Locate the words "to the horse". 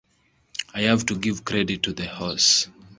1.83-2.67